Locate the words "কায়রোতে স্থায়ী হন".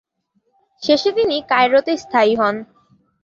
1.51-2.55